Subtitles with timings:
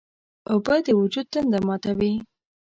[0.51, 2.13] اوبه د وجود تنده ماتوي.